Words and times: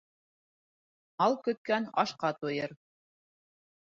Мал 1.23 1.35
көткән 1.47 1.85
ашҡа 2.05 2.33
туйыр. 2.39 2.73